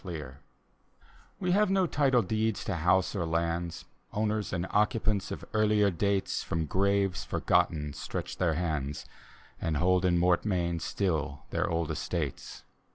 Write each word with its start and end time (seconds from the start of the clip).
D,gt,, 0.03 0.09
erihyGOOgle 0.09 0.21
Haunted 0.23 1.05
Houses 1.05 1.05
121 1.37 1.45
We 1.45 1.51
have 1.53 1.69
no 1.69 1.85
title 1.85 2.21
deeds 2.23 2.63
to 2.63 2.75
house 2.77 3.15
or 3.15 3.25
lands; 3.27 3.85
Owners 4.11 4.51
and 4.51 4.67
occupants 4.71 5.29
of 5.29 5.45
earlier 5.53 5.91
dates 5.91 6.41
From 6.41 6.65
graves 6.65 7.23
forgotten 7.23 7.93
stretch 7.93 8.37
their 8.37 8.55
hands, 8.55 9.05
And 9.61 9.77
hold 9.77 10.03
in 10.03 10.17
mortmain 10.17 10.79
still 10.81 11.43
their 11.51 11.69
old 11.69 11.91
estates. 11.91 12.63